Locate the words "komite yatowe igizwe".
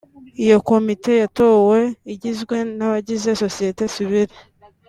0.69-2.55